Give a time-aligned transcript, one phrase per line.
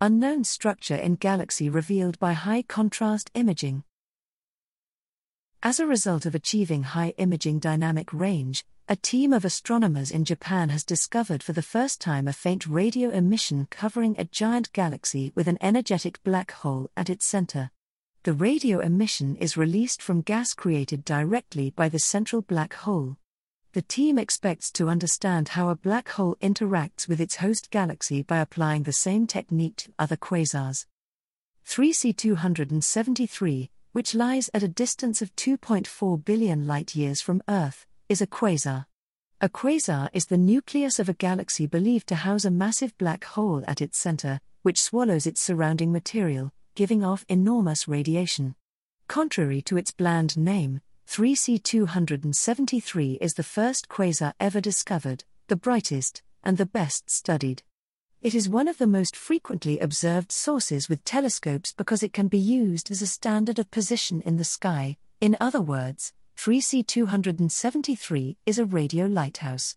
[0.00, 3.82] unknown structure in galaxy revealed by high contrast imaging.
[5.62, 10.68] As a result of achieving high imaging dynamic range, a team of astronomers in Japan
[10.68, 15.48] has discovered for the first time a faint radio emission covering a giant galaxy with
[15.48, 17.70] an energetic black hole at its center.
[18.24, 23.16] The radio emission is released from gas created directly by the central black hole.
[23.76, 28.38] The team expects to understand how a black hole interacts with its host galaxy by
[28.38, 30.86] applying the same technique to other quasars.
[31.66, 38.26] 3C273, which lies at a distance of 2.4 billion light years from Earth, is a
[38.26, 38.86] quasar.
[39.42, 43.62] A quasar is the nucleus of a galaxy believed to house a massive black hole
[43.68, 48.54] at its center, which swallows its surrounding material, giving off enormous radiation.
[49.06, 56.58] Contrary to its bland name, 3C273 is the first quasar ever discovered, the brightest, and
[56.58, 57.62] the best studied.
[58.22, 62.38] It is one of the most frequently observed sources with telescopes because it can be
[62.38, 64.96] used as a standard of position in the sky.
[65.20, 69.76] In other words, 3C273 is a radio lighthouse.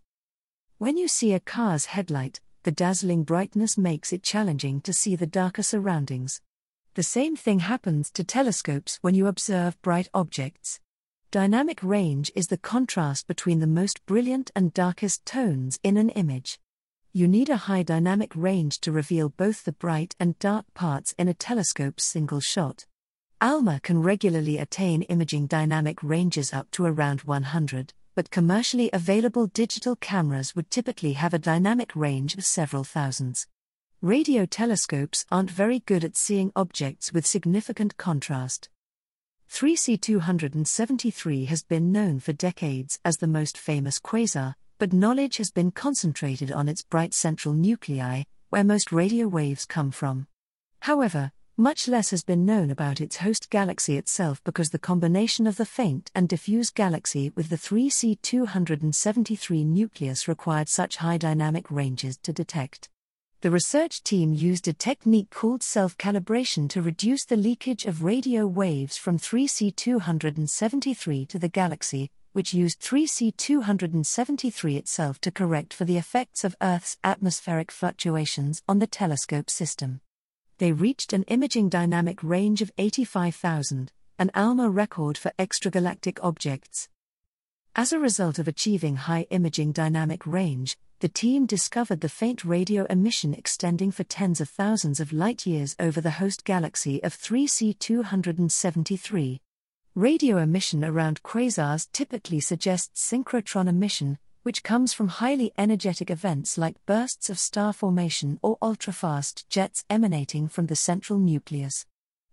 [0.80, 5.28] When you see a car's headlight, the dazzling brightness makes it challenging to see the
[5.28, 6.42] darker surroundings.
[6.96, 10.80] The same thing happens to telescopes when you observe bright objects.
[11.32, 16.60] Dynamic range is the contrast between the most brilliant and darkest tones in an image
[17.12, 21.28] you need a high dynamic range to reveal both the bright and dark parts in
[21.28, 22.86] a telescope's single shot.
[23.42, 29.96] ALMA can regularly attain imaging dynamic ranges up to around 100, but commercially available digital
[29.96, 33.48] cameras would typically have a dynamic range of several thousands.
[34.02, 38.70] Radio telescopes aren't very good at seeing objects with significant contrast.
[39.52, 45.72] 3C273 has been known for decades as the most famous quasar, but knowledge has been
[45.72, 50.28] concentrated on its bright central nuclei, where most radio waves come from.
[50.82, 55.58] However, much less has been known about its host galaxy itself because the combination of
[55.58, 62.32] the faint and diffuse galaxy with the 3C273 nucleus required such high dynamic ranges to
[62.32, 62.88] detect.
[63.42, 68.46] The research team used a technique called self calibration to reduce the leakage of radio
[68.46, 76.44] waves from 3C273 to the galaxy, which used 3C273 itself to correct for the effects
[76.44, 80.02] of Earth's atmospheric fluctuations on the telescope system.
[80.58, 86.90] They reached an imaging dynamic range of 85,000, an ALMA record for extragalactic objects.
[87.74, 92.84] As a result of achieving high imaging dynamic range, the team discovered the faint radio
[92.90, 99.40] emission extending for tens of thousands of light years over the host galaxy of 3C273.
[99.96, 106.86] Radio emission around quasars typically suggests synchrotron emission, which comes from highly energetic events like
[106.86, 111.86] bursts of star formation or ultrafast jets emanating from the central nucleus.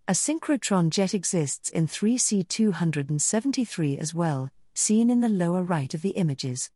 [0.09, 6.11] A synchrotron jet exists in 3C273 as well, seen in the lower right of the
[6.11, 6.69] images.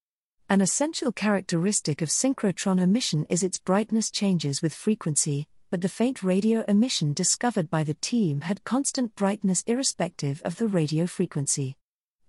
[0.51, 6.23] An essential characteristic of synchrotron emission is its brightness changes with frequency, but the faint
[6.23, 11.78] radio emission discovered by the team had constant brightness irrespective of the radio frequency.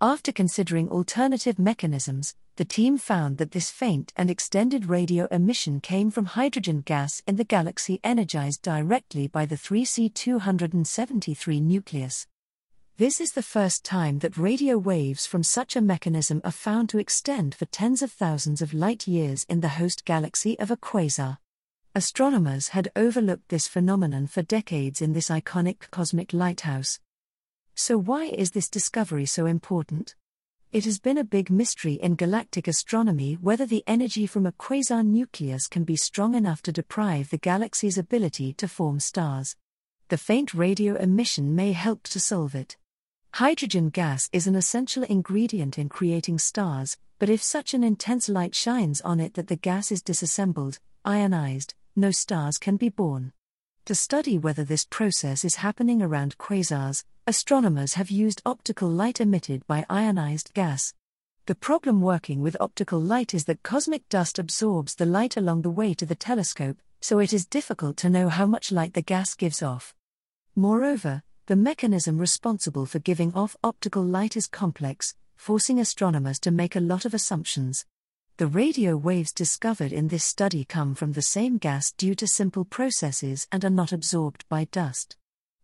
[0.00, 6.12] After considering alternative mechanisms, the team found that this faint and extended radio emission came
[6.12, 12.28] from hydrogen gas in the galaxy energized directly by the 3C273 nucleus.
[12.98, 16.98] This is the first time that radio waves from such a mechanism are found to
[16.98, 21.38] extend for tens of thousands of light years in the host galaxy of a quasar.
[21.94, 27.00] Astronomers had overlooked this phenomenon for decades in this iconic cosmic lighthouse.
[27.75, 30.14] So, why is this discovery so important?
[30.70, 35.03] It has been a big mystery in galactic astronomy whether the energy from a quasar
[35.03, 39.56] nucleus can be strong enough to deprive the galaxy's ability to form stars.
[40.09, 42.76] The faint radio emission may help to solve it.
[43.37, 48.54] Hydrogen gas is an essential ingredient in creating stars, but if such an intense light
[48.54, 53.32] shines on it that the gas is disassembled, ionized, no stars can be born.
[53.87, 59.66] To study whether this process is happening around quasars, astronomers have used optical light emitted
[59.66, 60.92] by ionized gas.
[61.47, 65.71] The problem working with optical light is that cosmic dust absorbs the light along the
[65.71, 69.34] way to the telescope, so it is difficult to know how much light the gas
[69.34, 69.95] gives off.
[70.54, 76.77] Moreover, the mechanism responsible for giving off optical light is complex, forcing astronomers to make
[76.77, 77.84] a lot of assumptions.
[78.36, 82.65] The radio waves discovered in this study come from the same gas due to simple
[82.65, 85.16] processes and are not absorbed by dust.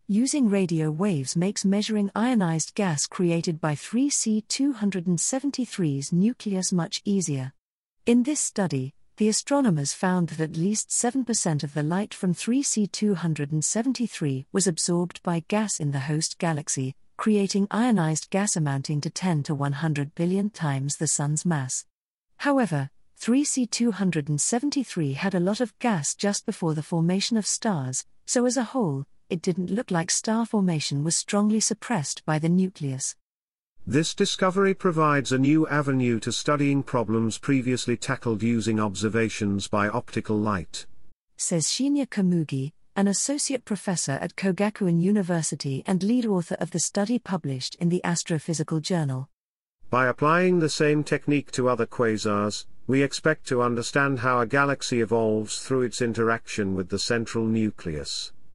[0.07, 7.53] Using radio waves makes measuring ionized gas created by 3C273's nucleus much easier.
[8.05, 14.45] In this study, the astronomers found that at least 7% of the light from 3C273
[14.53, 19.53] was absorbed by gas in the host galaxy, creating ionized gas amounting to 10 to
[19.53, 21.83] 100 billion times the Sun's mass.
[22.37, 28.55] However, 3C273 had a lot of gas just before the formation of stars, so as
[28.55, 33.17] a whole, it didn't look like star formation was strongly suppressed by the nucleus.
[33.89, 40.37] This discovery provides a new avenue to studying problems previously tackled using observations by optical
[40.37, 40.85] light.
[41.37, 47.17] Says Shinya Komugi, an associate professor at Kogakuin University and lead author of the study
[47.17, 49.27] published in the Astrophysical Journal.
[49.89, 55.01] By applying the same technique to other quasars, we expect to understand how a galaxy
[55.01, 58.33] evolves through its interaction with the central nucleus.